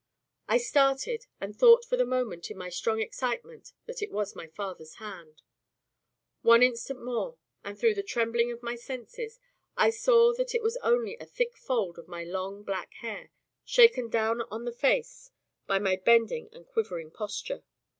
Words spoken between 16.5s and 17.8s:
and quivering posture.